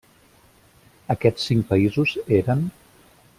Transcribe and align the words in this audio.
Aquests 1.15 1.45
cinc 1.51 1.67
països 1.73 2.15
eren: 2.43 2.65